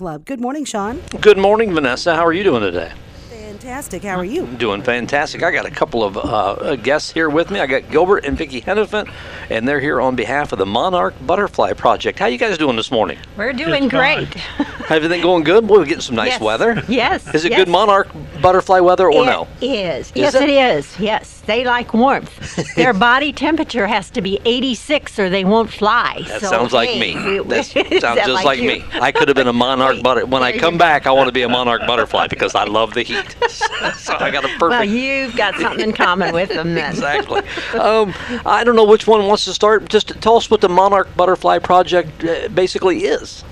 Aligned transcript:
Club. 0.00 0.24
Good 0.26 0.40
morning, 0.40 0.64
Sean. 0.64 1.02
Good 1.20 1.38
morning, 1.38 1.74
Vanessa. 1.74 2.14
How 2.14 2.24
are 2.24 2.32
you 2.32 2.44
doing 2.44 2.60
today? 2.60 2.92
Fantastic. 3.30 4.04
How 4.04 4.14
are 4.16 4.24
you? 4.24 4.46
Doing 4.46 4.80
fantastic. 4.80 5.42
I 5.42 5.50
got 5.50 5.66
a 5.66 5.72
couple 5.72 6.04
of 6.04 6.16
uh, 6.16 6.76
guests 6.76 7.10
here 7.10 7.28
with 7.28 7.50
me. 7.50 7.58
I 7.58 7.66
got 7.66 7.90
Gilbert 7.90 8.24
and 8.24 8.38
Vicki 8.38 8.60
Hennenfent, 8.60 9.12
and 9.50 9.66
they're 9.66 9.80
here 9.80 10.00
on 10.00 10.14
behalf 10.14 10.52
of 10.52 10.60
the 10.60 10.66
Monarch 10.66 11.14
Butterfly 11.26 11.72
Project. 11.72 12.16
How 12.20 12.26
you 12.26 12.38
guys 12.38 12.56
doing 12.58 12.76
this 12.76 12.92
morning? 12.92 13.18
We're 13.36 13.52
doing 13.52 13.90
Just 13.90 14.00
fine. 14.00 14.26
great. 14.26 14.36
Everything 14.88 15.20
going 15.20 15.42
good? 15.42 15.66
Boy, 15.66 15.78
we're 15.78 15.84
getting 15.84 16.00
some 16.00 16.14
nice 16.14 16.28
Yes. 16.28 16.40
weather. 16.42 16.80
Yes. 16.86 17.34
Is 17.34 17.44
it 17.44 17.50
yes. 17.50 17.58
good 17.64 17.68
Monarch 17.68 18.06
Butterfly 18.40 18.78
weather 18.78 19.10
or 19.10 19.26
no? 19.26 19.48
It 19.60 19.66
is. 19.66 20.12
Yes, 20.14 20.36
it? 20.36 20.44
it 20.44 20.50
is. 20.50 21.00
Yes, 21.00 21.37
they 21.48 21.64
like 21.64 21.92
warmth. 21.94 22.74
Their 22.76 22.92
body 22.92 23.32
temperature 23.32 23.86
has 23.86 24.10
to 24.10 24.20
be 24.22 24.38
86 24.44 25.18
or 25.18 25.30
they 25.30 25.44
won't 25.44 25.70
fly. 25.72 26.22
That 26.28 26.42
So, 26.42 26.48
sounds 26.48 26.72
like 26.74 26.90
hey, 26.90 27.14
me. 27.14 27.38
That 27.42 27.64
sounds 28.00 28.20
just 28.20 28.44
like, 28.44 28.60
you? 28.60 28.68
me. 28.68 28.84
I 28.92 29.10
could 29.10 29.28
have 29.28 29.34
been 29.34 29.48
a 29.48 29.52
monarch 29.52 30.02
butter. 30.02 30.26
When 30.26 30.42
I 30.42 30.56
come 30.56 30.76
back, 30.78 31.06
I 31.06 31.10
want 31.10 31.26
to 31.28 31.32
be 31.32 31.42
a 31.42 31.48
monarch 31.48 31.86
butterfly 31.86 32.26
because 32.28 32.54
I 32.54 32.64
love 32.64 32.92
the 32.94 33.02
heat. 33.02 33.34
so 33.96 34.14
I 34.16 34.30
got 34.30 34.44
a 34.44 34.48
perfect. 34.48 34.60
Well, 34.70 34.84
you've 34.84 35.34
got 35.36 35.54
something 35.56 35.80
in 35.88 35.92
common 35.94 36.34
with 36.34 36.50
them 36.50 36.74
then. 36.74 36.90
exactly. 36.92 37.40
Um, 37.72 38.12
I 38.44 38.62
don't 38.62 38.76
know 38.76 38.84
which 38.84 39.06
one 39.06 39.26
wants 39.26 39.46
to 39.46 39.54
start. 39.54 39.88
Just 39.88 40.08
tell 40.20 40.36
us 40.36 40.50
what 40.50 40.60
the 40.60 40.68
Monarch 40.68 41.08
Butterfly 41.16 41.60
Project 41.60 42.22
uh, 42.24 42.48
basically 42.48 43.04
is. 43.04 43.42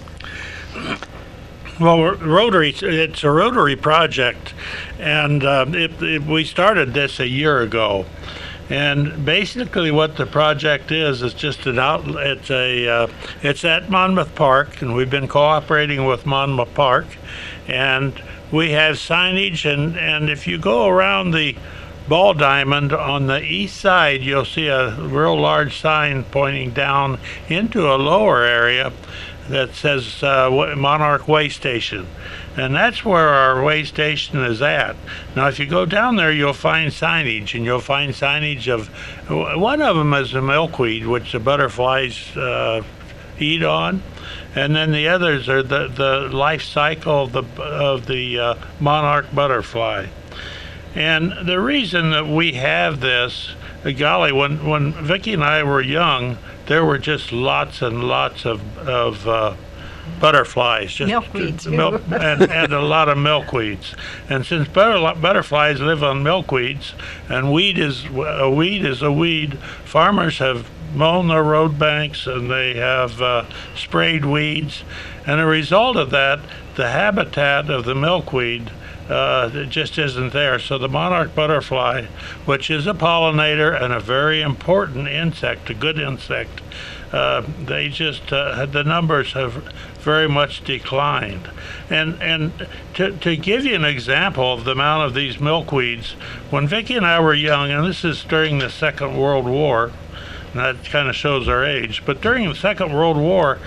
Well, 1.79 2.15
Rotary, 2.15 2.71
it's 2.71 3.23
a 3.23 3.31
Rotary 3.31 3.77
project, 3.77 4.55
and 4.99 5.45
um, 5.45 5.75
it, 5.75 6.01
it, 6.03 6.23
we 6.23 6.43
started 6.43 6.95
this 6.95 7.21
a 7.21 7.29
year 7.29 7.61
ago. 7.61 8.07
And 8.71 9.27
basically, 9.27 9.91
what 9.91 10.17
the 10.17 10.25
project 10.25 10.91
is 10.91 11.21
is 11.21 11.35
just 11.35 11.67
an 11.67 11.79
out. 11.79 12.09
It's 12.09 12.51
a 12.51 12.89
uh, 12.89 13.09
it's 13.43 13.63
at 13.63 13.91
Monmouth 13.91 14.35
Park, 14.35 14.81
and 14.81 14.95
we've 14.95 15.11
been 15.11 15.29
cooperating 15.29 16.07
with 16.07 16.25
Monmouth 16.25 16.73
Park, 16.73 17.09
and 17.69 18.23
we 18.51 18.71
have 18.71 18.97
signage. 18.97 19.71
and 19.71 19.99
And 19.99 20.31
if 20.31 20.47
you 20.47 20.57
go 20.57 20.87
around 20.87 21.33
the 21.33 21.57
ball 22.09 22.33
diamond 22.33 22.95
on 22.95 23.27
the 23.27 23.43
east 23.43 23.79
side, 23.79 24.23
you'll 24.23 24.47
see 24.47 24.69
a 24.69 24.95
real 24.95 25.39
large 25.39 25.79
sign 25.79 26.25
pointing 26.25 26.71
down 26.71 27.19
into 27.51 27.87
a 27.87 27.97
lower 27.97 28.45
area 28.45 28.95
that 29.49 29.75
says 29.75 30.23
uh, 30.23 30.51
Monarch 30.77 31.29
Way 31.29 31.49
Station. 31.49 32.07
And 32.57 32.75
that's 32.75 33.05
where 33.05 33.29
our 33.29 33.63
way 33.63 33.85
station 33.85 34.43
is 34.43 34.63
at. 34.63 34.97
Now, 35.35 35.49
if 35.49 35.59
you 35.59 35.67
go 35.67 35.85
down 35.85 36.17
there, 36.17 36.33
you'll 36.33 36.55
find 36.55 36.91
signage, 36.91 37.55
and 37.55 37.67
you'll 37.67 37.81
find 37.81 38.13
signage 38.15 38.67
of 38.73 38.89
one 39.29 39.83
of 39.83 39.97
them 39.97 40.15
is 40.15 40.33
the 40.33 40.41
milkweed, 40.41 41.07
which 41.07 41.33
the 41.33 41.39
butterflies 41.39 42.35
uh, 42.35 42.83
eat 43.39 43.63
on, 43.63 44.03
and 44.55 44.75
then 44.75 44.91
the 44.91 45.09
others 45.09 45.51
are 45.51 45.63
the, 45.63 45.89
the 45.89 46.35
life 46.35 46.63
cycle 46.63 47.25
of 47.25 47.33
the 47.33 47.63
of 47.63 48.07
the 48.07 48.39
uh, 48.39 48.55
monarch 48.81 49.27
butterfly. 49.35 50.07
And 50.95 51.47
the 51.47 51.61
reason 51.61 52.11
that 52.13 52.27
we 52.27 52.53
have 52.53 53.01
this, 53.01 53.55
golly, 53.99 54.33
when 54.33 54.67
when 54.67 54.93
Vicki 54.93 55.35
and 55.35 55.45
I 55.45 55.63
were 55.63 55.83
young, 55.83 56.39
there 56.67 56.85
were 56.85 56.99
just 56.99 57.33
lots 57.33 57.83
and 57.83 58.05
lots 58.05 58.45
of 58.45 58.61
of 58.79 59.27
uh, 59.27 59.57
butterflies, 60.21 60.95
just 60.95 61.09
Milkweed, 61.09 61.59
too. 61.61 61.71
milk, 61.71 62.03
and, 62.11 62.43
and 62.43 62.73
a 62.73 62.81
lot 62.81 63.09
of 63.09 63.19
milkweeds. 63.19 63.95
And 64.29 64.47
since 64.47 64.69
butter, 64.69 65.21
butterflies 65.21 65.81
live 65.81 66.03
on 66.03 66.23
milkweeds, 66.23 66.93
and 67.29 67.53
weed 67.53 67.79
is 67.79 68.05
a 68.15 68.51
weed 68.51 68.85
is 68.85 69.03
a 69.03 69.13
weed, 69.13 69.59
farmers 69.85 70.39
have 70.39 70.71
mown 70.95 71.29
their 71.29 71.43
road 71.43 71.79
banks 71.79 72.27
and 72.27 72.51
they 72.51 72.75
have 72.75 73.21
uh, 73.21 73.45
sprayed 73.75 74.25
weeds, 74.25 74.85
and 75.27 75.41
a 75.41 75.47
result 75.47 75.97
of 75.97 76.11
that, 76.11 76.41
the 76.77 76.89
habitat 76.91 77.69
of 77.69 77.85
the 77.85 77.95
milkweed 77.95 78.71
uh, 79.09 79.51
it 79.53 79.69
just 79.69 79.99
isn't 79.99 80.33
there. 80.33 80.59
So 80.59 80.79
the 80.79 80.89
monarch 80.89 81.35
butterfly, 81.35 82.07
which 82.45 82.71
is 82.71 82.87
a 82.87 82.95
pollinator 82.95 83.81
and 83.81 83.93
a 83.93 84.01
very 84.01 84.43
important 84.43 85.09
insect, 85.09 85.71
a 85.71 85.75
good 85.75 85.99
insect, 85.99 86.61
uh, 87.13 87.43
they 87.65 87.89
just 87.89 88.33
uh, 88.33 88.67
the 88.67 88.83
numbers 88.83 89.33
have 89.33 89.53
very 90.01 90.29
much 90.29 90.65
declined. 90.65 91.49
And 91.89 92.21
and 92.21 92.67
to, 92.95 93.13
to 93.19 93.37
give 93.37 93.65
you 93.65 93.75
an 93.77 93.85
example 93.85 94.53
of 94.53 94.65
the 94.65 94.73
amount 94.73 95.07
of 95.07 95.15
these 95.15 95.37
milkweeds, 95.37 96.13
when 96.51 96.67
Vicki 96.67 96.97
and 96.97 97.07
I 97.07 97.21
were 97.21 97.35
young, 97.35 97.71
and 97.71 97.87
this 97.87 98.05
is 98.05 98.25
during 98.25 98.59
the 98.59 98.71
Second 98.71 99.17
World 99.17 99.47
War, 99.47 99.93
and 100.53 100.61
that 100.61 100.85
kind 100.85 101.09
of 101.09 101.15
shows 101.15 101.47
our 101.49 101.65
age. 101.65 102.03
But 102.05 102.21
during 102.21 102.49
the 102.49 102.57
Second 102.57 102.93
World 102.93 103.17
War, 103.17 103.59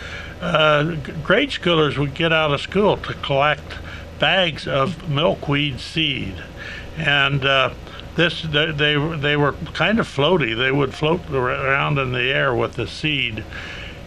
uh, 0.41 0.95
grade 1.23 1.49
schoolers 1.49 1.97
would 1.97 2.13
get 2.13 2.33
out 2.33 2.53
of 2.53 2.59
school 2.59 2.97
to 2.97 3.13
collect 3.15 3.75
bags 4.19 4.67
of 4.67 5.09
milkweed 5.09 5.79
seed, 5.79 6.35
and 6.97 7.45
uh, 7.45 7.73
this 8.15 8.41
they, 8.43 8.71
they 8.71 9.17
they 9.17 9.37
were 9.37 9.53
kind 9.73 9.99
of 9.99 10.07
floaty. 10.07 10.57
They 10.57 10.71
would 10.71 10.93
float 10.93 11.29
around 11.29 11.97
in 11.97 12.11
the 12.11 12.31
air 12.31 12.53
with 12.53 12.73
the 12.73 12.87
seed. 12.87 13.43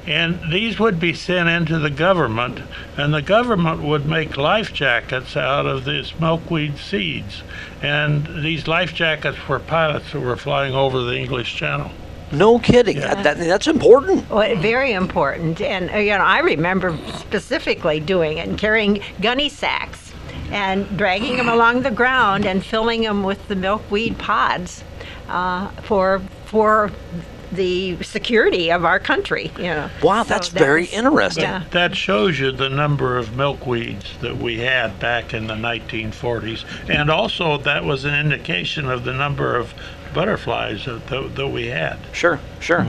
And 0.05 0.53
these 0.53 0.81
would 0.81 0.99
be 0.99 1.15
sent 1.15 1.49
into 1.49 1.79
the 1.79 1.91
government, 1.91 2.61
and 2.97 3.15
the 3.15 3.23
government 3.23 3.83
would 3.83 4.05
make 4.05 4.37
life 4.37 4.73
jackets 4.73 5.37
out 5.37 5.65
of 5.65 5.85
these 5.85 6.13
milkweed 6.19 6.77
seeds. 6.77 7.45
And 7.81 8.27
these 8.43 8.67
life 8.67 8.95
jackets 8.95 9.39
were 9.47 9.61
pilots 9.61 10.11
that 10.11 10.19
were 10.21 10.37
flying 10.37 10.75
over 10.75 11.01
the 11.03 11.17
English 11.17 11.55
Channel. 11.55 11.93
No 12.33 12.59
kidding. 12.59 12.99
That, 12.99 13.23
that, 13.23 13.39
that's 13.39 13.69
important. 13.69 14.29
Well, 14.29 14.57
very 14.57 14.93
important. 14.93 15.61
And, 15.61 15.91
uh, 15.91 15.99
you 15.99 16.17
know, 16.17 16.25
I 16.25 16.41
remember 16.41 16.99
specifically 17.19 18.01
doing 18.01 18.39
it 18.39 18.49
and 18.49 18.59
carrying 18.59 19.03
gunny 19.21 19.51
sacks 19.51 20.02
and 20.53 20.97
dragging 20.97 21.37
them 21.37 21.49
along 21.49 21.83
the 21.83 21.91
ground 21.91 22.45
and 22.45 22.65
filling 22.65 23.01
them 23.03 23.25
with 23.25 23.49
the 23.49 23.57
milkweed 23.57 24.19
pods 24.19 24.85
uh, 25.29 25.69
for, 25.83 26.21
for 26.45 26.91
the 27.53 28.03
security 28.03 28.71
of 28.71 28.85
our 28.85 28.99
country, 28.99 29.51
you 29.57 29.65
know. 29.65 29.91
Wow, 30.03 30.23
So 30.23 30.29
that's 30.29 30.49
that 30.51 30.59
very 30.59 30.87
interesting. 30.87 31.45
Yeah. 31.45 31.65
That 31.71 31.97
shows 31.97 32.39
you 32.39 32.53
the 32.53 32.69
number 32.69 33.19
of 33.19 33.31
milkweeds 33.31 34.19
that 34.21 34.37
we 34.37 34.59
had 34.61 34.99
back 34.99 35.35
in 35.35 35.47
the 35.47 35.55
1940s. 35.55 36.65
And 36.89 37.11
also, 37.11 37.59
that 37.59 37.85
was 37.85 38.05
an 38.05 38.15
indication 38.15 38.89
of 38.89 39.05
the 39.05 39.13
number 39.13 39.57
of 39.57 39.75
butterflies 40.15 40.85
that, 40.85 41.07
that, 41.09 41.35
that 41.37 41.49
we 41.49 41.67
had. 41.67 41.99
Sure, 42.13 42.39
sure. 42.61 42.87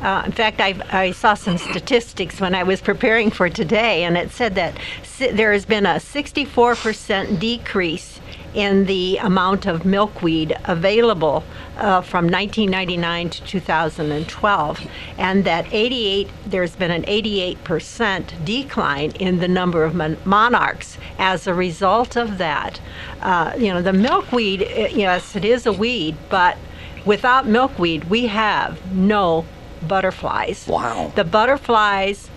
Uh, 0.00 0.22
in 0.26 0.32
fact, 0.32 0.60
I, 0.60 0.80
I 0.90 1.12
saw 1.12 1.34
some 1.34 1.58
statistics 1.58 2.40
when 2.40 2.54
I 2.54 2.62
was 2.62 2.80
preparing 2.80 3.30
for 3.30 3.48
today, 3.48 4.04
and 4.04 4.16
it 4.16 4.30
said 4.30 4.54
that 4.56 4.78
si- 5.02 5.30
there 5.30 5.52
has 5.52 5.64
been 5.64 5.86
a 5.86 5.94
64% 5.94 7.38
decrease 7.38 8.20
in 8.54 8.86
the 8.86 9.18
amount 9.18 9.66
of 9.66 9.84
milkweed 9.84 10.56
available 10.64 11.44
uh, 11.76 12.00
from 12.00 12.24
1999 12.24 13.30
to 13.30 13.44
2012, 13.44 14.86
and 15.18 15.44
that 15.44 15.66
88 15.70 16.28
there's 16.46 16.74
been 16.74 16.90
an 16.90 17.02
88% 17.04 18.44
decline 18.44 19.10
in 19.12 19.38
the 19.38 19.48
number 19.48 19.84
of 19.84 19.94
mon- 19.94 20.16
monarchs 20.24 20.98
as 21.18 21.46
a 21.46 21.54
result 21.54 22.16
of 22.16 22.38
that. 22.38 22.80
Uh, 23.20 23.52
you 23.56 23.72
know, 23.72 23.82
the 23.82 23.92
milkweed, 23.92 24.62
uh, 24.62 24.88
yes, 24.92 25.36
it 25.36 25.44
is 25.44 25.66
a 25.66 25.72
weed, 25.72 26.16
but 26.28 26.56
without 27.04 27.46
milkweed, 27.46 28.04
we 28.04 28.26
have 28.26 28.92
no 28.94 29.44
butterflies. 29.86 30.66
Wow. 30.66 31.12
The 31.14 31.24
butterflies 31.24 32.28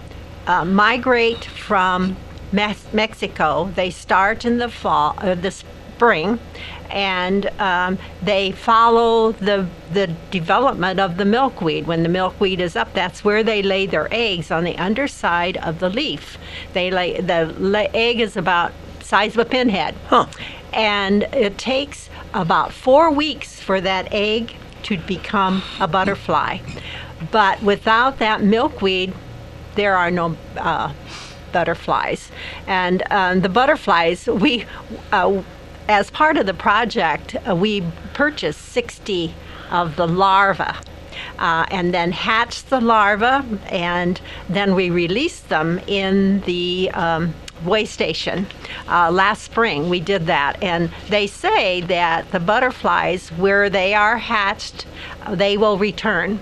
uh, 0.48 0.66
migrate 0.66 1.46
from 1.46 2.18
Mexico. 2.52 3.72
They 3.76 3.90
start 3.90 4.46
in 4.46 4.58
the 4.58 4.70
fall, 4.70 5.16
uh, 5.18 5.36
the 5.36 5.52
spring, 6.02 6.40
and 6.90 7.46
um, 7.60 7.96
they 8.24 8.52
follow 8.52 9.34
the 9.34 9.68
the 9.94 10.08
development 10.32 11.00
of 11.00 11.18
the 11.18 11.26
milkweed. 11.26 11.86
When 11.86 12.02
the 12.02 12.10
milkweed 12.10 12.60
is 12.60 12.76
up, 12.76 12.92
that's 12.96 13.24
where 13.24 13.44
they 13.44 13.62
lay 13.62 13.86
their 13.86 14.08
eggs 14.12 14.50
on 14.50 14.64
the 14.64 14.76
underside 14.78 15.58
of 15.58 15.78
the 15.80 15.90
leaf. 15.90 16.40
They 16.74 16.90
lay 16.90 17.22
the 17.22 17.54
la- 17.60 17.92
egg 17.94 18.20
is 18.20 18.36
about 18.36 18.72
size 19.02 19.34
of 19.36 19.46
a 19.46 19.50
pinhead, 19.50 19.94
Huh. 20.08 20.26
and 20.74 21.22
it 21.34 21.60
takes 21.60 22.10
about 22.34 22.72
four 22.74 23.12
weeks 23.12 23.60
for 23.60 23.80
that 23.82 24.08
egg 24.12 24.56
to 24.84 24.98
become 24.98 25.62
a 25.80 25.88
butterfly. 25.88 26.58
But 27.30 27.62
without 27.62 28.18
that 28.18 28.42
milkweed, 28.42 29.14
there 29.76 29.96
are 29.96 30.10
no 30.10 30.36
uh, 30.58 30.94
butterflies. 31.52 32.32
And 32.66 33.04
um, 33.12 33.42
the 33.42 33.50
butterflies, 33.50 34.26
we, 34.26 34.66
uh, 35.12 35.44
as 35.92 36.10
part 36.10 36.38
of 36.38 36.46
the 36.46 36.54
project, 36.54 37.36
uh, 37.48 37.56
we 37.56 37.84
purchased 38.14 38.62
60 38.70 39.34
of 39.70 39.96
the 39.98 40.08
larvae. 40.08 40.64
Uh, 41.38 41.66
and 41.70 41.94
then 41.94 42.12
hatched 42.12 42.70
the 42.70 42.80
larvae, 42.80 43.46
and 43.68 44.22
then 44.48 44.74
we 44.76 44.90
released 44.90 45.50
them 45.50 45.80
in 45.88 46.40
the 46.42 46.90
um, 46.94 47.34
way 47.66 47.84
station 47.84 48.48
uh, 48.88 49.12
last 49.12 49.44
spring. 49.44 49.90
We 49.90 50.00
did 50.00 50.26
that, 50.28 50.62
and 50.64 50.90
they 51.10 51.28
say 51.28 51.82
that 51.82 52.32
the 52.32 52.40
butterflies, 52.40 53.30
where 53.34 53.70
they 53.70 53.94
are 53.94 54.18
hatched, 54.18 54.86
uh, 55.24 55.36
they 55.36 55.58
will 55.58 55.78
return 55.78 56.40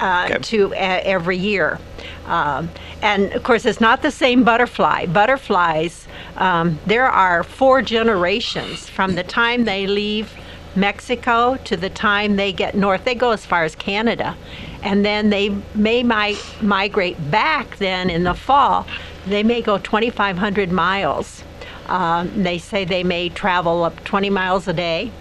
uh, 0.00 0.28
Okay. 0.30 0.38
to 0.42 0.74
uh, 0.74 1.00
every 1.04 1.36
year. 1.38 1.78
Um, 2.26 2.70
and 3.02 3.32
of 3.32 3.42
course, 3.42 3.66
it's 3.66 3.80
not 3.80 4.02
the 4.02 4.10
same 4.10 4.44
butterfly. 4.44 5.06
Butterflies, 5.06 6.06
um, 6.36 6.78
there 6.86 7.08
are 7.08 7.42
four 7.42 7.82
generations 7.82 8.88
from 8.88 9.14
the 9.14 9.22
time 9.22 9.64
they 9.64 9.86
leave 9.86 10.32
Mexico 10.76 11.56
to 11.64 11.76
the 11.76 11.90
time 11.90 12.36
they 12.36 12.52
get 12.52 12.74
north. 12.74 13.04
They 13.04 13.14
go 13.14 13.30
as 13.30 13.46
far 13.46 13.64
as 13.64 13.74
Canada. 13.76 14.36
And 14.82 15.04
then 15.04 15.30
they 15.30 15.50
may 15.74 16.02
mi- 16.02 16.38
migrate 16.60 17.30
back 17.30 17.78
then 17.78 18.10
in 18.10 18.24
the 18.24 18.34
fall. 18.34 18.86
They 19.26 19.42
may 19.42 19.62
go 19.62 19.78
2,500 19.78 20.72
miles. 20.72 21.42
Um, 21.86 22.42
they 22.42 22.58
say 22.58 22.84
they 22.84 23.04
may 23.04 23.28
travel 23.28 23.84
up 23.84 24.02
20 24.04 24.30
miles 24.30 24.68
a 24.68 24.72
day 24.72 25.12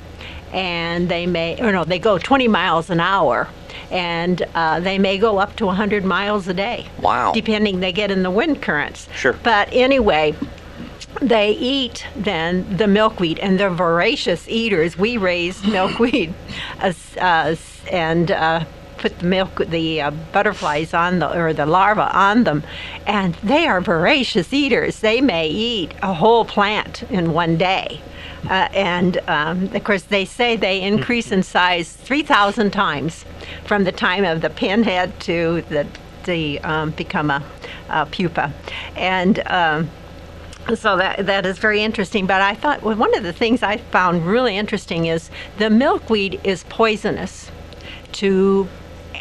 and 0.53 1.09
they 1.09 1.25
may, 1.25 1.59
or 1.59 1.71
no, 1.71 1.83
they 1.83 1.99
go 1.99 2.17
20 2.17 2.47
miles 2.47 2.89
an 2.89 2.99
hour, 2.99 3.49
and 3.91 4.41
uh, 4.55 4.79
they 4.79 4.97
may 4.97 5.17
go 5.17 5.37
up 5.37 5.55
to 5.57 5.65
100 5.65 6.03
miles 6.03 6.47
a 6.47 6.53
day. 6.53 6.87
Wow. 7.01 7.31
Depending, 7.33 7.79
they 7.79 7.91
get 7.91 8.11
in 8.11 8.23
the 8.23 8.31
wind 8.31 8.61
currents. 8.61 9.07
Sure. 9.15 9.33
But 9.43 9.69
anyway, 9.71 10.35
they 11.21 11.51
eat 11.51 12.05
then 12.15 12.77
the 12.77 12.87
milkweed, 12.87 13.39
and 13.39 13.59
they're 13.59 13.69
voracious 13.69 14.47
eaters. 14.47 14.97
We 14.97 15.17
raise 15.17 15.63
milkweed, 15.67 16.33
uh, 16.79 16.93
uh, 17.19 17.55
and. 17.91 18.31
Uh, 18.31 18.65
put 19.03 19.19
the 19.19 19.25
milk, 19.25 19.57
the 19.65 19.99
uh, 19.99 20.11
butterflies 20.31 20.93
on 20.93 21.19
the 21.19 21.37
or 21.37 21.51
the 21.51 21.65
larvae 21.65 21.99
on 21.99 22.45
them, 22.45 22.63
and 23.05 23.33
they 23.43 23.67
are 23.67 23.81
voracious 23.81 24.53
eaters. 24.53 25.01
They 25.01 25.19
may 25.19 25.49
eat 25.49 25.93
a 26.01 26.13
whole 26.13 26.45
plant 26.45 27.03
in 27.11 27.33
one 27.33 27.57
day. 27.57 27.99
Uh, 28.49 28.69
and 28.73 29.17
um, 29.27 29.69
of 29.75 29.83
course, 29.83 30.03
they 30.03 30.23
say 30.23 30.55
they 30.55 30.81
increase 30.81 31.33
in 31.33 31.43
size 31.43 31.91
3,000 31.91 32.71
times 32.71 33.25
from 33.65 33.83
the 33.83 33.91
time 33.91 34.25
of 34.25 34.41
the 34.41 34.49
pinhead 34.49 35.19
to 35.21 35.63
the, 35.69 35.87
the 36.25 36.59
um, 36.59 36.91
become 36.91 37.29
a, 37.29 37.43
a 37.89 38.05
pupa. 38.05 38.53
And 38.95 39.39
um, 39.47 39.89
so 40.75 40.95
that 40.97 41.25
that 41.25 41.45
is 41.45 41.57
very 41.57 41.81
interesting. 41.81 42.25
But 42.25 42.41
I 42.41 42.55
thought 42.55 42.83
well, 42.83 42.95
one 42.95 43.15
of 43.17 43.23
the 43.23 43.33
things 43.33 43.63
I 43.63 43.77
found 43.77 44.25
really 44.25 44.57
interesting 44.57 45.07
is 45.07 45.29
the 45.57 45.69
milkweed 45.69 46.39
is 46.43 46.63
poisonous 46.69 47.51
to 48.13 48.67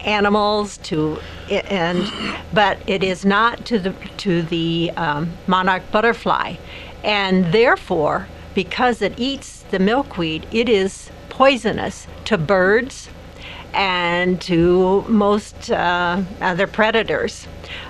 animals 0.05 0.79
to 0.79 1.19
and 1.51 2.11
but 2.53 2.79
it 2.87 3.03
is 3.03 3.25
not 3.25 3.65
to 3.67 3.79
the 3.79 3.95
to 4.17 4.43
the 4.43 4.91
um, 4.97 5.33
monarch 5.47 5.83
butterfly 5.91 6.55
and 7.05 7.53
therefore 7.53 8.27
because 8.55 9.03
it 9.03 9.15
eats 9.17 9.63
the 9.71 9.79
milkweed 9.79 10.47
it 10.51 10.69
is 10.69 11.11
poisonous 11.29 12.07
to 12.25 12.37
birds 12.37 13.09
and 13.75 14.41
to 14.43 15.03
most 15.09 15.71
uh, 15.71 16.23
other 16.41 16.67
predators 16.67 17.47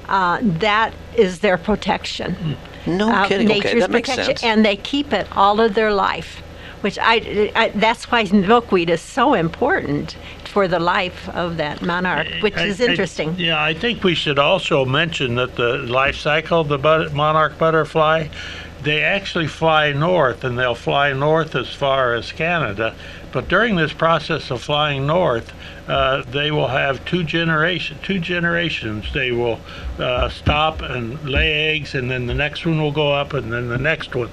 uh, 0.08 0.38
that 0.42 0.92
is 1.16 1.40
their 1.40 1.58
protection 1.58 2.56
No 2.86 3.10
uh, 3.10 3.26
kidding. 3.28 3.46
Okay, 3.50 3.58
nature's 3.60 3.82
that 3.82 3.90
makes 3.90 4.08
protection 4.08 4.36
sense. 4.36 4.44
and 4.44 4.64
they 4.64 4.76
keep 4.76 5.12
it 5.12 5.26
all 5.36 5.60
of 5.60 5.74
their 5.74 5.92
life 5.92 6.42
which 6.82 6.98
I, 7.00 7.50
I 7.54 7.68
that's 7.70 8.10
why 8.10 8.24
milkweed 8.24 8.90
is 8.90 9.00
so 9.00 9.34
important 9.34 10.16
for 10.44 10.66
the 10.68 10.80
life 10.80 11.28
of 11.30 11.56
that 11.58 11.80
monarch 11.82 12.28
which 12.40 12.56
I- 12.56 12.66
is 12.66 12.80
I- 12.80 12.84
interesting 12.86 13.34
yeah, 13.38 13.62
I 13.62 13.74
think 13.74 14.04
we 14.04 14.14
should 14.14 14.38
also 14.38 14.84
mention 14.84 15.34
that 15.36 15.56
the 15.56 15.78
life 15.78 16.16
cycle 16.16 16.60
of 16.60 16.68
the 16.68 16.78
but- 16.78 17.12
monarch 17.12 17.56
butterfly, 17.58 18.28
they 18.82 19.00
actually 19.02 19.46
fly 19.46 19.92
north, 19.92 20.42
and 20.42 20.58
they'll 20.58 20.74
fly 20.74 21.12
north 21.12 21.54
as 21.54 21.68
far 21.72 22.14
as 22.14 22.32
Canada. 22.32 22.96
But 23.32 23.48
during 23.48 23.76
this 23.76 23.92
process 23.92 24.50
of 24.50 24.62
flying 24.62 25.06
north, 25.06 25.52
uh, 25.88 26.22
they 26.22 26.50
will 26.50 26.68
have 26.68 27.04
two 27.04 27.24
generation, 27.24 27.98
two 28.02 28.18
generations. 28.18 29.12
They 29.12 29.32
will 29.32 29.58
uh, 29.98 30.28
stop 30.28 30.82
and 30.82 31.22
lay 31.28 31.74
eggs, 31.74 31.94
and 31.94 32.10
then 32.10 32.26
the 32.26 32.34
next 32.34 32.64
one 32.64 32.80
will 32.80 32.92
go 32.92 33.12
up, 33.12 33.32
and 33.32 33.52
then 33.52 33.68
the 33.68 33.78
next 33.78 34.14
one. 34.14 34.30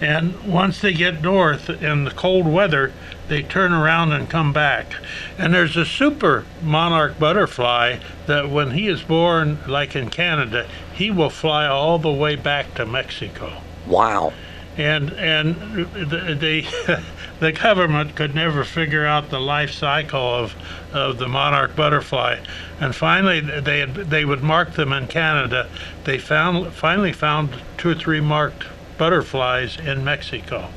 And 0.00 0.40
once 0.44 0.80
they 0.80 0.92
get 0.92 1.22
north 1.22 1.70
in 1.70 2.04
the 2.04 2.10
cold 2.10 2.46
weather, 2.46 2.92
they 3.28 3.42
turn 3.42 3.72
around 3.72 4.12
and 4.12 4.28
come 4.28 4.52
back. 4.52 4.92
And 5.38 5.54
there's 5.54 5.76
a 5.76 5.86
super 5.86 6.44
monarch 6.62 7.18
butterfly 7.18 7.98
that 8.26 8.50
when 8.50 8.72
he 8.72 8.88
is 8.88 9.02
born, 9.02 9.58
like 9.66 9.96
in 9.96 10.10
Canada, 10.10 10.68
he 10.92 11.10
will 11.10 11.30
fly 11.30 11.66
all 11.66 11.98
the 11.98 12.12
way 12.12 12.36
back 12.36 12.74
to 12.74 12.84
Mexico. 12.84 13.60
Wow. 13.86 14.32
And 14.76 15.12
and 15.12 15.54
the 15.94 17.02
the, 17.40 17.52
government 17.52 18.14
could 18.16 18.34
never 18.34 18.64
figure 18.64 19.06
out 19.06 19.30
the 19.30 19.40
life 19.40 19.70
cycle 19.70 20.34
of, 20.34 20.54
of 20.92 21.18
the 21.18 21.28
monarch 21.28 21.74
butterfly, 21.76 22.38
and 22.80 22.94
finally 22.94 23.40
they 23.40 23.80
had, 23.80 23.94
they 23.94 24.24
would 24.24 24.42
mark 24.42 24.72
them 24.74 24.92
in 24.92 25.06
Canada. 25.06 25.68
They 26.04 26.18
found 26.18 26.72
finally 26.72 27.12
found 27.12 27.50
two 27.78 27.90
or 27.90 27.94
three 27.94 28.20
marked 28.20 28.64
butterflies 28.98 29.78
in 29.78 30.04
Mexico. 30.04 30.68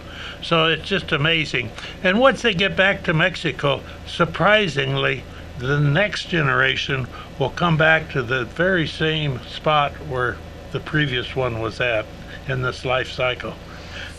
So 0.41 0.65
it's 0.65 0.87
just 0.87 1.11
amazing. 1.11 1.71
And 2.03 2.19
once 2.19 2.41
they 2.41 2.53
get 2.53 2.75
back 2.75 3.03
to 3.03 3.13
Mexico, 3.13 3.81
surprisingly, 4.05 5.23
the 5.57 5.79
next 5.79 6.29
generation 6.29 7.07
will 7.39 7.49
come 7.49 7.77
back 7.77 8.11
to 8.11 8.21
the 8.21 8.45
very 8.45 8.87
same 8.87 9.39
spot 9.45 9.93
where 10.07 10.37
the 10.71 10.79
previous 10.79 11.35
one 11.35 11.59
was 11.59 11.81
at 11.81 12.05
in 12.47 12.61
this 12.61 12.85
life 12.85 13.11
cycle. 13.11 13.53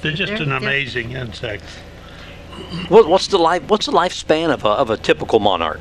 They're 0.03 0.13
just 0.13 0.33
They're- 0.33 0.43
an 0.43 0.53
amazing 0.53 1.13
insect. 1.13 1.65
What, 2.89 3.09
what's 3.09 3.27
the 3.29 3.39
life? 3.39 3.63
What's 3.69 3.87
the 3.87 3.93
lifespan 3.93 4.51
of 4.53 4.65
a, 4.65 4.69
of 4.69 4.91
a 4.91 4.97
typical 4.97 5.39
monarch? 5.41 5.81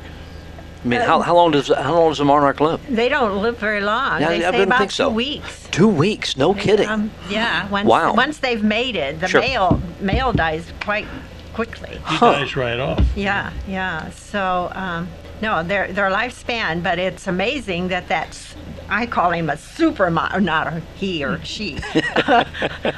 I 0.84 0.88
mean, 0.88 1.00
how, 1.00 1.20
how 1.20 1.34
long 1.34 1.50
does 1.50 1.68
how 1.68 1.92
long 1.94 2.10
does 2.10 2.20
a 2.20 2.24
monarch 2.24 2.60
live? 2.60 2.80
they 2.88 3.08
don't 3.08 3.42
live 3.42 3.58
very 3.58 3.80
long 3.80 4.20
Yeah, 4.20 4.28
they 4.28 4.36
I 4.36 4.50
say 4.50 4.50
didn't 4.52 4.68
about 4.68 4.78
think 4.78 4.90
so. 4.92 5.08
two 5.08 5.14
weeks 5.14 5.68
Two 5.72 5.88
weeks. 5.88 6.36
No 6.36 6.54
kidding. 6.54 6.88
Um, 6.88 7.10
yeah 7.28 7.68
once, 7.68 7.88
Wow. 7.88 8.14
once 8.14 8.38
they've 8.38 8.62
mated 8.62 9.18
the 9.20 9.26
Sure. 9.28 9.40
male 9.40 9.82
male 10.00 10.32
dies 10.32 10.72
quite 10.82 11.06
quickly 11.52 11.90
He 11.90 11.98
Huh. 12.16 12.32
dies 12.32 12.54
right 12.56 12.78
off. 12.78 13.04
Yeah, 13.16 13.52
yeah. 13.66 14.10
So 14.10 14.70
um, 14.74 15.08
no, 15.42 15.62
their 15.64 15.92
their 15.92 16.10
lifespan, 16.10 16.82
but 16.82 16.98
it's 17.00 17.26
amazing 17.26 17.88
that 17.88 18.06
that's. 18.08 18.54
I 18.88 19.06
call 19.06 19.30
him 19.30 19.50
a 19.50 19.56
super 19.56 20.10
mon- 20.10 20.44
not 20.44 20.66
a 20.66 20.80
he 20.96 21.24
or 21.24 21.40
she, 21.44 21.78
uh, 21.94 22.44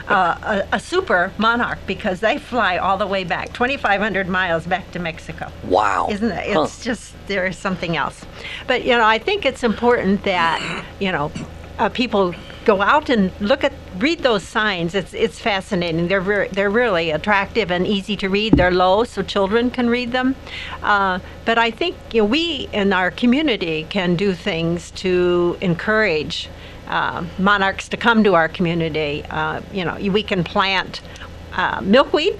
a, 0.08 0.66
a 0.72 0.81
super 0.81 1.32
monarch 1.38 1.78
because 1.87 2.20
they 2.20 2.38
fly 2.38 2.78
all 2.78 2.96
the 2.96 3.06
way 3.06 3.25
back, 3.25 3.52
2,500 3.52 4.28
miles 4.28 4.66
back 4.66 4.90
to 4.92 4.98
Mexico. 4.98 5.50
wow. 5.64 6.08
Isn't 6.10 6.31
it? 6.31 6.52
Huh. 6.52 6.62
It's 6.62 6.82
just 6.84 7.14
there's 7.26 7.56
something 7.58 7.96
else. 7.96 8.25
But 8.66 8.84
you 8.84 8.96
know, 8.96 9.04
I 9.06 9.19
think 9.19 9.44
it's 9.44 9.62
important 9.64 10.25
that 10.25 10.84
you 11.00 11.12
know 11.12 11.31
uh, 11.78 11.88
people 11.88 12.34
go 12.70 12.82
out 12.82 13.11
and 13.11 13.32
look 13.40 13.64
at 13.64 13.72
read 13.99 14.20
those 14.20 14.44
signs. 14.44 14.94
It's 14.94 15.12
it's 15.12 15.38
fascinating. 15.40 16.06
They're 16.06 16.26
re- 16.32 16.50
they're 16.56 16.76
really 16.85 17.11
attractive 17.11 17.68
and 17.76 17.85
easy 17.97 18.16
to 18.23 18.28
read. 18.28 18.50
They're 18.59 18.76
low, 18.87 19.02
so 19.02 19.23
children 19.23 19.71
can 19.71 19.90
read 19.90 20.12
them. 20.12 20.37
Uh, 20.83 21.18
but 21.44 21.59
I 21.59 21.71
think 21.73 21.97
you 22.14 22.23
know, 22.23 22.28
we 22.37 22.68
in 22.73 22.92
our 22.92 23.11
community 23.11 23.78
can 23.97 24.14
do 24.14 24.35
things 24.35 24.90
to 25.02 25.59
encourage. 25.61 26.49
Uh, 27.00 27.25
monarchs 27.38 27.88
to 27.88 27.97
come 27.97 28.25
to 28.25 28.35
our 28.35 28.49
community. 28.49 29.23
Uh, 29.30 29.61
you 29.73 29.85
know, 29.85 29.94
we 30.18 30.25
can 30.25 30.42
plant 30.42 31.00
uh, 31.52 31.80
milkweed 31.80 32.35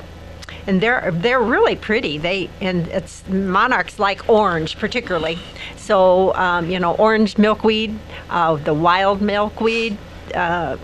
and 0.67 0.81
they're 0.81 1.11
they're 1.13 1.47
really 1.57 1.77
pretty. 1.77 2.19
They 2.19 2.51
and 2.61 2.89
it's 2.89 3.27
monarchs 3.29 3.99
like 3.99 4.29
orange 4.29 4.77
particularly. 4.77 5.39
So 5.77 6.35
um, 6.35 6.69
you 6.69 6.81
know, 6.81 6.95
orange 6.97 7.39
milkweed, 7.39 7.97
uh, 8.29 8.57
the 8.57 8.75
wild 8.75 9.21
milkweed. 9.23 9.97
Uh, 10.35 10.77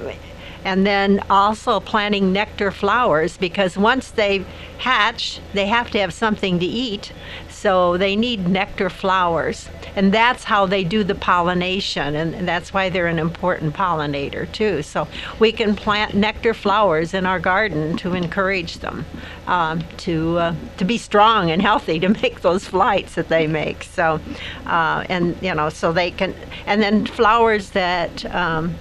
and 0.67 0.85
then 0.85 1.23
also 1.31 1.79
planting 1.79 2.33
nectar 2.33 2.73
flowers 2.73 3.37
because 3.37 3.79
once 3.79 4.11
they 4.11 4.45
hatch, 4.79 5.41
they 5.55 5.67
have 5.67 5.93
to 5.93 6.01
have 6.01 6.13
something 6.13 6.59
to 6.59 6.67
eat. 6.67 7.13
So 7.49 7.97
they 7.97 8.17
need 8.17 8.49
nectar 8.49 8.91
flowers. 8.91 9.69
And 9.95 10.13
that's 10.13 10.45
how 10.45 10.67
they 10.67 10.83
do 10.83 11.05
the 11.05 11.15
pollination. 11.15 12.17
And, 12.17 12.47
that's 12.47 12.75
why 12.75 12.91
they're 12.91 13.07
an 13.07 13.19
important 13.19 13.75
pollinator, 13.75 14.51
too. 14.53 14.83
So 14.83 15.09
we 15.39 15.53
can 15.53 15.75
plant 15.75 16.15
nectar 16.15 16.53
flowers 16.53 17.15
in 17.15 17.27
our 17.27 17.39
garden 17.39 17.97
to 17.99 18.15
encourage 18.15 18.79
them 18.81 19.07
um, 19.47 19.85
to, 19.99 20.39
uh, 20.39 20.55
to 20.79 20.85
be 20.85 20.99
strong 20.99 21.51
and 21.51 21.63
healthy 21.63 21.99
to 22.01 22.09
make 22.09 22.43
those 22.43 22.65
flights 22.65 23.15
that 23.15 23.29
they 23.29 23.47
make. 23.47 23.85
So, 23.85 24.21
uh, 24.67 25.05
and, 25.09 25.37
you 25.41 25.55
know, 25.55 25.71
so 25.71 25.93
they 25.93 26.11
can, 26.11 26.35
and 26.67 26.83
then 26.83 27.07
flowers 27.07 27.71
that, 27.71 28.25
um, 28.35 28.75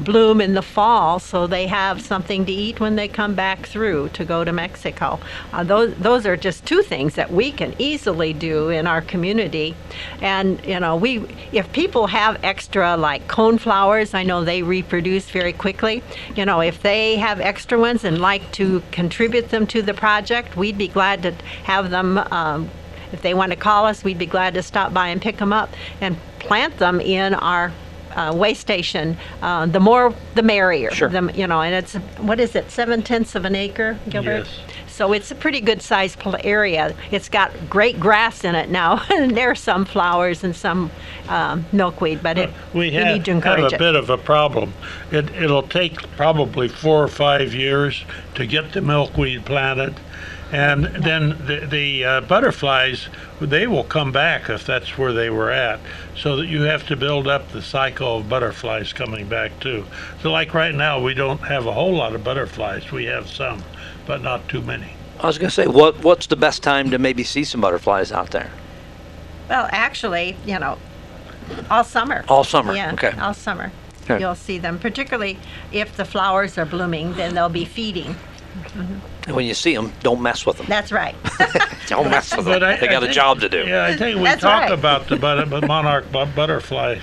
bloom 0.00 0.40
in 0.40 0.54
the 0.54 0.62
fall 0.62 1.18
so 1.18 1.46
they 1.46 1.66
have 1.66 2.00
something 2.00 2.44
to 2.46 2.52
eat 2.52 2.80
when 2.80 2.96
they 2.96 3.08
come 3.08 3.34
back 3.34 3.66
through 3.66 4.08
to 4.10 4.24
go 4.24 4.44
to 4.44 4.52
Mexico. 4.52 5.18
Uh, 5.52 5.64
those, 5.64 5.94
those 5.96 6.26
are 6.26 6.36
just 6.36 6.64
two 6.64 6.82
things 6.82 7.14
that 7.14 7.30
we 7.30 7.50
can 7.50 7.74
easily 7.78 8.32
do 8.32 8.68
in 8.68 8.86
our 8.86 9.00
community. 9.00 9.74
And, 10.20 10.64
you 10.64 10.80
know, 10.80 10.96
we, 10.96 11.26
if 11.52 11.70
people 11.72 12.06
have 12.08 12.42
extra 12.44 12.96
like 12.96 13.28
cone 13.28 13.58
flowers, 13.58 14.14
I 14.14 14.22
know 14.22 14.44
they 14.44 14.62
reproduce 14.62 15.28
very 15.30 15.52
quickly. 15.52 16.02
You 16.36 16.44
know, 16.44 16.60
if 16.60 16.82
they 16.82 17.16
have 17.16 17.40
extra 17.40 17.78
ones 17.78 18.04
and 18.04 18.18
like 18.18 18.50
to 18.52 18.82
contribute 18.92 19.50
them 19.50 19.66
to 19.68 19.82
the 19.82 19.94
project, 19.94 20.56
we'd 20.56 20.78
be 20.78 20.88
glad 20.88 21.22
to 21.22 21.32
have 21.64 21.90
them 21.90 22.18
um, 22.30 22.70
if 23.12 23.22
they 23.22 23.34
want 23.34 23.52
to 23.52 23.56
call 23.56 23.86
us, 23.86 24.04
we'd 24.04 24.18
be 24.18 24.26
glad 24.26 24.54
to 24.54 24.62
stop 24.62 24.92
by 24.92 25.08
and 25.08 25.20
pick 25.20 25.38
them 25.38 25.52
up 25.52 25.72
and 26.00 26.16
plant 26.38 26.78
them 26.78 27.00
in 27.00 27.34
our 27.34 27.72
uh, 28.18 28.34
way 28.34 28.52
station, 28.54 29.16
uh, 29.42 29.66
the 29.66 29.80
more 29.80 30.12
the 30.34 30.42
merrier. 30.42 30.90
Sure. 30.90 31.08
The, 31.08 31.32
you 31.34 31.46
know, 31.46 31.62
and 31.62 31.74
it's 31.74 31.94
what 32.18 32.40
is 32.40 32.54
it, 32.56 32.70
seven 32.70 33.02
tenths 33.02 33.34
of 33.34 33.44
an 33.44 33.54
acre, 33.54 33.98
Gilbert? 34.08 34.46
Yes. 34.46 34.58
So 34.88 35.12
it's 35.12 35.30
a 35.30 35.36
pretty 35.36 35.60
good 35.60 35.80
sized 35.80 36.18
pl- 36.18 36.36
area. 36.42 36.94
It's 37.12 37.28
got 37.28 37.52
great 37.70 38.00
grass 38.00 38.42
in 38.42 38.56
it 38.56 38.68
now, 38.68 39.04
and 39.10 39.36
there's 39.36 39.60
some 39.60 39.84
flowers 39.84 40.42
and 40.42 40.56
some 40.56 40.90
um, 41.28 41.64
milkweed, 41.72 42.20
but 42.22 42.36
it, 42.38 42.50
We 42.74 42.80
we 42.80 42.90
have, 42.92 43.06
need 43.14 43.24
to 43.26 43.40
have 43.40 43.60
a 43.60 43.66
it. 43.66 43.78
bit 43.78 43.94
of 43.94 44.10
a 44.10 44.18
problem. 44.18 44.72
It, 45.12 45.30
it'll 45.36 45.62
take 45.62 45.94
probably 46.16 46.66
four 46.68 47.02
or 47.04 47.08
five 47.08 47.54
years 47.54 48.04
to 48.34 48.46
get 48.46 48.72
the 48.72 48.80
milkweed 48.80 49.44
planted. 49.44 49.94
And 50.50 50.84
then 51.04 51.30
the, 51.46 51.66
the 51.70 52.04
uh, 52.04 52.20
butterflies, 52.22 53.08
they 53.40 53.66
will 53.66 53.84
come 53.84 54.12
back 54.12 54.48
if 54.48 54.64
that's 54.64 54.96
where 54.96 55.12
they 55.12 55.28
were 55.28 55.50
at. 55.50 55.78
So 56.16 56.36
that 56.36 56.46
you 56.46 56.62
have 56.62 56.86
to 56.86 56.96
build 56.96 57.28
up 57.28 57.50
the 57.52 57.60
cycle 57.60 58.18
of 58.18 58.28
butterflies 58.28 58.92
coming 58.92 59.28
back 59.28 59.58
too. 59.60 59.84
So 60.22 60.32
like 60.32 60.54
right 60.54 60.74
now, 60.74 61.02
we 61.02 61.12
don't 61.12 61.40
have 61.40 61.66
a 61.66 61.72
whole 61.72 61.94
lot 61.94 62.14
of 62.14 62.24
butterflies. 62.24 62.90
We 62.90 63.04
have 63.06 63.28
some, 63.28 63.62
but 64.06 64.22
not 64.22 64.48
too 64.48 64.62
many. 64.62 64.88
I 65.20 65.26
was 65.26 65.36
going 65.36 65.48
to 65.48 65.54
say, 65.54 65.66
what 65.66 66.02
what's 66.04 66.28
the 66.28 66.36
best 66.36 66.62
time 66.62 66.90
to 66.92 66.98
maybe 66.98 67.24
see 67.24 67.44
some 67.44 67.60
butterflies 67.60 68.12
out 68.12 68.30
there? 68.30 68.50
Well, 69.48 69.68
actually, 69.70 70.36
you 70.46 70.58
know, 70.58 70.78
all 71.70 71.84
summer. 71.84 72.24
All 72.28 72.44
summer, 72.44 72.74
Yeah, 72.74 72.92
okay. 72.92 73.12
all 73.18 73.34
summer. 73.34 73.72
Okay. 74.04 74.20
You'll 74.20 74.34
see 74.34 74.58
them, 74.58 74.78
particularly 74.78 75.38
if 75.72 75.96
the 75.96 76.04
flowers 76.04 76.56
are 76.56 76.64
blooming, 76.64 77.14
then 77.14 77.34
they'll 77.34 77.48
be 77.48 77.64
feeding. 77.64 78.16
And 78.74 79.02
when 79.34 79.46
you 79.46 79.54
see 79.54 79.74
them, 79.74 79.92
don't 80.02 80.20
mess 80.20 80.44
with 80.46 80.58
them. 80.58 80.66
That's 80.68 80.92
right. 80.92 81.14
Don't 81.88 82.10
mess 82.10 82.36
with 82.36 82.44
them. 82.44 82.62
I- 82.62 82.76
They 82.76 82.86
I 82.88 82.90
got 82.90 83.02
a 83.02 83.06
think- 83.06 83.14
job 83.14 83.40
to 83.40 83.48
do. 83.48 83.64
Yeah, 83.66 83.86
I 83.86 83.96
think 83.96 84.18
we 84.18 84.24
That's 84.24 84.42
talk 84.42 84.62
right. 84.64 84.72
about 84.72 85.06
the 85.08 85.16
but- 85.16 85.48
but 85.48 85.66
monarch 85.66 86.12
bu- 86.12 86.26
butterfly 86.26 86.98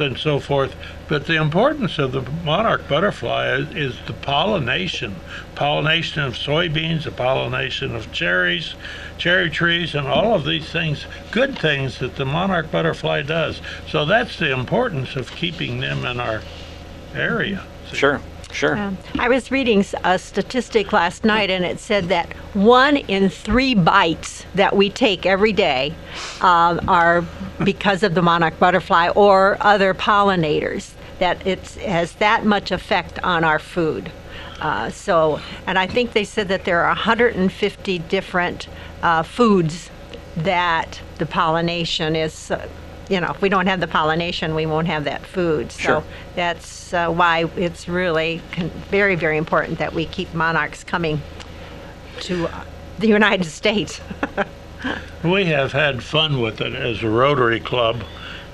and 0.00 0.18
so 0.18 0.40
forth, 0.40 0.74
but 1.06 1.26
the 1.26 1.36
importance 1.36 2.00
of 2.00 2.10
the 2.10 2.22
monarch 2.42 2.88
butterfly 2.88 3.46
is, 3.54 3.68
is 3.94 3.98
the 4.08 4.12
pollination, 4.12 5.14
pollination 5.54 6.20
of 6.24 6.34
soybeans, 6.34 7.04
the 7.04 7.12
pollination 7.12 7.94
of 7.94 8.10
cherries, 8.10 8.74
cherry 9.18 9.48
trees, 9.50 9.94
and 9.94 10.08
all 10.08 10.34
of 10.34 10.44
these 10.44 10.68
things, 10.68 11.06
good 11.30 11.56
things 11.56 12.00
that 12.00 12.16
the 12.16 12.24
monarch 12.24 12.72
butterfly 12.72 13.22
does. 13.22 13.60
So 13.88 14.04
that's 14.04 14.36
the 14.40 14.50
importance 14.50 15.14
of 15.14 15.30
keeping 15.36 15.78
them 15.78 16.04
in 16.04 16.18
our 16.18 16.42
area. 17.14 17.64
Sure, 17.92 18.20
sure. 18.54 18.76
Um, 18.76 18.96
I 19.18 19.28
was 19.28 19.50
reading 19.50 19.84
a 20.04 20.18
statistic 20.18 20.92
last 20.92 21.24
night, 21.24 21.50
and 21.50 21.64
it 21.64 21.78
said 21.78 22.08
that 22.08 22.32
one 22.54 22.96
in 22.96 23.28
three 23.28 23.74
bites 23.74 24.46
that 24.54 24.76
we 24.76 24.90
take 24.90 25.26
every 25.26 25.52
day 25.52 25.94
um, 26.40 26.80
are 26.88 27.24
because 27.62 28.02
of 28.02 28.14
the 28.14 28.22
monarch 28.22 28.58
butterfly 28.58 29.08
or 29.10 29.56
other 29.60 29.94
pollinators. 29.94 30.92
That 31.18 31.46
it 31.46 31.60
has 31.76 32.14
that 32.14 32.44
much 32.44 32.72
effect 32.72 33.18
on 33.22 33.44
our 33.44 33.58
food. 33.58 34.10
Uh, 34.60 34.90
so, 34.90 35.40
and 35.66 35.78
I 35.78 35.86
think 35.86 36.12
they 36.12 36.24
said 36.24 36.48
that 36.48 36.64
there 36.64 36.80
are 36.82 36.88
150 36.88 37.98
different 38.00 38.68
uh, 39.02 39.22
foods 39.22 39.90
that 40.36 41.00
the 41.18 41.26
pollination 41.26 42.16
is. 42.16 42.50
Uh, 42.50 42.68
you 43.08 43.20
know, 43.20 43.30
if 43.30 43.40
we 43.40 43.48
don't 43.48 43.66
have 43.66 43.80
the 43.80 43.86
pollination, 43.86 44.54
we 44.54 44.66
won't 44.66 44.86
have 44.86 45.04
that 45.04 45.24
food. 45.26 45.72
So 45.72 45.82
Sure. 45.82 46.04
that's 46.34 46.92
uh, 46.94 47.10
why 47.10 47.44
it's 47.56 47.88
really 47.88 48.40
con- 48.52 48.70
very, 48.90 49.14
very 49.14 49.36
important 49.36 49.78
that 49.78 49.92
we 49.92 50.06
keep 50.06 50.32
monarchs 50.34 50.84
coming 50.84 51.20
to 52.20 52.46
uh, 52.48 52.64
the 52.98 53.08
United 53.08 53.44
States. 53.60 54.00
We 55.22 55.46
have 55.46 55.72
had 55.72 56.02
fun 56.02 56.40
with 56.40 56.60
it 56.60 56.74
as 56.74 57.02
a 57.02 57.08
Rotary 57.08 57.60
Club. 57.60 58.02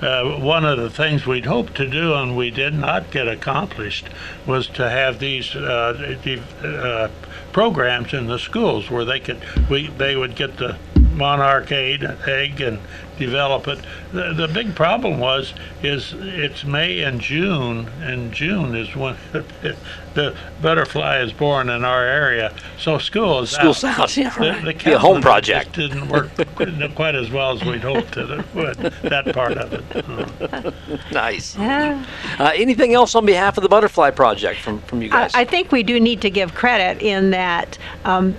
Uh, 0.01 0.39
one 0.39 0.65
of 0.65 0.79
the 0.79 0.89
things 0.89 1.27
we'd 1.27 1.45
hoped 1.45 1.75
to 1.75 1.87
do 1.87 2.13
and 2.15 2.35
we 2.35 2.49
did 2.49 2.73
not 2.73 3.11
get 3.11 3.27
accomplished 3.27 4.05
was 4.47 4.67
to 4.67 4.89
have 4.89 5.19
these 5.19 5.55
uh, 5.55 6.17
the, 6.23 6.41
uh, 6.67 7.07
programs 7.51 8.11
in 8.13 8.25
the 8.25 8.39
schools 8.39 8.89
where 8.89 9.05
they 9.05 9.19
could 9.19 9.39
we 9.69 9.87
they 9.87 10.15
would 10.15 10.35
get 10.35 10.57
the 10.57 10.75
monarch 11.13 11.71
aid 11.71 12.03
egg 12.25 12.61
and 12.61 12.79
develop 13.25 13.67
it. 13.67 13.79
The, 14.11 14.33
the 14.33 14.47
big 14.47 14.75
problem 14.75 15.19
was 15.19 15.53
is 15.83 16.13
it's 16.17 16.63
May 16.65 17.01
and 17.03 17.21
June, 17.21 17.87
and 18.01 18.31
June 18.33 18.75
is 18.75 18.95
when 18.95 19.15
the 20.13 20.35
butterfly 20.61 21.19
is 21.21 21.31
born 21.31 21.69
in 21.69 21.85
our 21.85 22.03
area. 22.03 22.53
So 22.77 22.97
school 22.97 23.41
is 23.41 23.51
School's 23.51 23.83
out. 23.83 23.99
out, 23.99 24.17
yeah, 24.17 24.29
The- 24.31 24.39
right. 24.39 24.65
the 24.79 24.83
Be 24.83 24.91
a 24.93 24.99
home 24.99 25.21
project. 25.21 25.73
just 25.73 25.91
didn't 25.93 26.09
work 26.09 26.29
quite 26.95 27.15
as 27.15 27.29
well 27.29 27.51
as 27.51 27.63
we'd 27.63 27.81
hoped 27.81 28.15
that 28.15 28.31
it 28.39 28.45
would. 28.55 28.77
That 29.03 29.33
part 29.33 29.53
of 29.57 29.73
it. 29.73 29.83
Uh, 29.95 30.71
Nice. 31.11 31.57
Uh, 31.57 32.03
anything 32.55 32.93
else 32.93 33.15
on 33.15 33.25
behalf 33.25 33.57
of 33.57 33.63
the 33.63 33.69
Butterfly 33.69 34.11
Project 34.11 34.59
from, 34.61 34.79
from 34.81 35.01
you 35.01 35.09
I, 35.09 35.11
guys? 35.11 35.31
I 35.35 35.45
think 35.45 35.71
we 35.71 35.83
do 35.83 35.99
need 35.99 36.21
to 36.21 36.29
give 36.29 36.53
credit 36.55 37.01
in 37.01 37.31
that 37.31 37.77
um, 38.05 38.35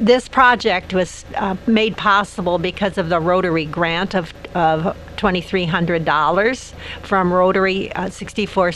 this 0.00 0.28
project 0.28 0.94
was 0.94 1.24
uh, 1.34 1.56
made 1.66 1.96
possible 1.96 2.58
because 2.58 2.98
of 2.98 3.08
the 3.08 3.20
Rotary 3.20 3.64
grant 3.64 4.14
of, 4.14 4.32
of 4.54 4.96
$2,300 5.16 6.72
from 7.02 7.32
Rotary 7.32 7.92
uh, 7.92 8.08
64, 8.08 8.68
uh, 8.68 8.72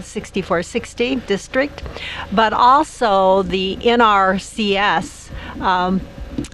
6460 0.00 1.16
district, 1.26 1.82
but 2.32 2.52
also 2.52 3.42
the 3.42 3.76
NRCS 3.80 5.30
um, 5.60 6.00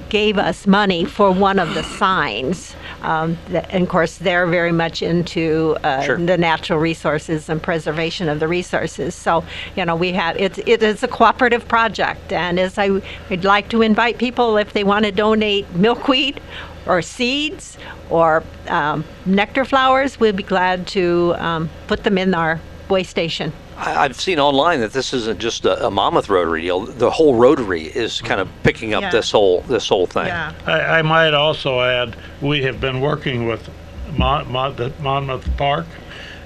gave 0.09 0.39
us 0.39 0.67
money 0.67 1.05
for 1.05 1.31
one 1.31 1.59
of 1.59 1.75
the 1.75 1.83
signs. 1.83 2.75
Um, 3.03 3.37
that, 3.49 3.69
and 3.71 3.83
of 3.83 3.89
course, 3.89 4.19
they're 4.19 4.47
very 4.47 4.73
much 4.73 5.03
into 5.03 5.77
uh, 5.83 6.03
Sure. 6.03 6.17
the 6.19 6.39
natural 6.39 6.79
resources 6.79 7.49
and 7.49 7.63
preservation 7.63 8.29
of 8.29 8.41
the 8.41 8.49
resources. 8.49 9.15
So, 9.15 9.45
you 9.77 9.85
know, 9.85 9.97
we 9.97 10.13
have 10.13 10.37
it's 10.37 10.59
it 10.67 10.83
is 10.83 11.03
a 11.03 11.09
cooperative 11.09 11.67
project, 11.69 12.33
and 12.33 12.59
as 12.59 12.79
I 12.79 12.89
would 13.31 13.45
like 13.45 13.69
to 13.71 13.83
invite 13.83 14.19
people 14.19 14.57
if 14.57 14.73
they 14.73 14.85
want 14.85 15.05
to 15.05 15.13
donate 15.13 15.67
milkweed 15.75 16.41
or 16.87 17.03
seeds 17.03 17.79
or 18.11 18.43
um, 18.69 19.05
nectar 19.27 19.65
flowers, 19.65 20.19
we'd 20.21 20.37
be 20.37 20.43
glad 20.43 20.87
to 20.89 21.35
um, 21.39 21.71
put 21.87 22.05
them 22.05 22.19
in 22.19 22.35
our 22.35 22.61
way 22.89 23.03
station. 23.03 23.53
I, 23.83 24.05
I've 24.05 24.17
seen 24.17 24.39
online 24.39 24.81
that 24.81 24.93
this 24.93 25.13
isn't 25.13 25.41
just 25.41 25.65
a, 25.65 25.87
a 25.87 25.91
Monmouth 25.91 26.29
Rotary 26.29 26.63
deal. 26.63 26.81
The 26.81 27.11
whole 27.11 27.35
Rotary 27.35 27.83
is 27.83 28.21
kind 28.21 28.41
of 28.41 28.49
picking 28.63 28.95
up 28.95 29.03
Yeah. 29.03 29.11
this 29.11 29.31
whole 29.31 29.63
this 29.63 29.89
whole 29.89 30.07
thing. 30.07 30.31
I, 30.31 30.99
I 30.99 31.03
might 31.03 31.35
also 31.35 31.81
add, 31.81 32.17
we 32.41 32.63
have 32.63 32.81
been 32.81 33.01
working 33.01 33.47
with 33.47 33.69
Mon, 34.17 34.51
Mon, 34.51 34.77
the 34.77 34.93
Monmouth 35.01 35.49
Park, 35.57 35.87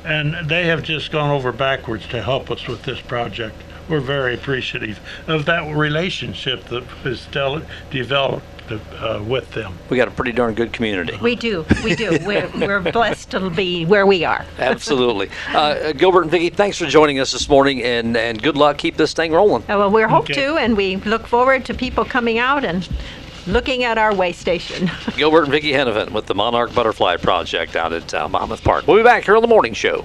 and 0.05 0.49
they 0.49 0.67
have 0.67 0.83
just 0.83 1.11
gone 1.11 1.31
over 1.31 1.53
backwards 1.53 2.07
to 2.09 2.23
help 2.23 2.51
us 2.51 2.67
with 2.67 2.83
this 2.85 3.01
project. 3.01 3.57
We're 3.89 4.01
very 4.01 4.35
appreciative 4.35 4.99
of 5.29 5.45
that 5.45 5.73
relationship 5.75 6.65
that 6.65 6.85
is 7.05 7.21
still 7.21 7.63
developed 8.69 9.03
uh, 9.03 9.23
with 9.25 9.51
them. 9.53 9.75
We 9.91 9.97
got 9.97 10.09
a 10.09 10.11
pretty 10.11 10.33
darn 10.33 10.55
good 10.55 10.73
community. 10.73 11.17
We 11.21 11.35
do, 11.37 11.65
we 11.85 11.95
do. 11.95 12.19
we're, 12.25 12.51
we're 12.59 12.81
blessed 12.81 13.31
to 13.33 13.51
be 13.51 13.85
where 13.85 14.07
we 14.07 14.25
are. 14.25 14.45
Absolutely. 14.59 15.31
Uh, 15.49 15.93
Gilbert 15.93 16.23
and 16.23 16.31
Vicki, 16.31 16.51
thanks 16.51 16.79
for 16.79 16.87
joining 16.87 17.19
us 17.21 17.33
this 17.33 17.49
morning, 17.49 17.83
and, 17.83 18.17
and 18.17 18.43
good 18.43 18.57
luck. 18.57 18.79
Keep 18.79 18.97
this 18.97 19.13
thing 19.13 19.33
rolling. 19.33 19.63
Uh, 19.71 19.79
Well, 19.79 19.91
we 19.91 20.03
hope 20.03 20.25
Okay. 20.25 20.35
to, 20.35 20.57
and 20.57 20.77
we 20.77 20.97
look 20.97 21.27
forward 21.27 21.65
to 21.67 21.75
people 21.75 22.05
coming 22.05 22.39
out 22.39 22.65
and 22.65 22.89
looking 23.47 23.85
at 23.85 23.97
our 23.99 24.15
way 24.15 24.33
station. 24.33 24.91
Gilbert 25.17 25.43
and 25.45 25.53
Vicki 25.53 25.73
Hennenfent 25.73 26.11
with 26.11 26.27
the 26.27 26.35
Monarch 26.35 26.75
Butterfly 26.75 27.17
Project 27.19 27.77
out 27.77 27.93
at 27.93 28.13
uh, 28.15 28.29
Monmouth 28.29 28.65
Park. 28.65 28.87
We'll 28.87 28.97
be 28.97 29.03
back 29.05 29.25
here 29.25 29.37
on 29.37 29.43
the 29.43 29.49
morning 29.49 29.73
show. 29.75 30.05